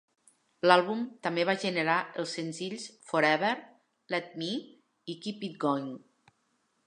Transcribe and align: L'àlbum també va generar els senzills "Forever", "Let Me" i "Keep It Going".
L'àlbum 0.69 1.01
també 1.27 1.43
va 1.49 1.53
generar 1.63 1.97
els 2.23 2.33
senzills 2.37 2.87
"Forever", 3.11 3.53
"Let 4.15 4.33
Me" 4.43 4.49
i 5.13 5.17
"Keep 5.27 5.45
It 5.51 5.61
Going". 5.67 5.93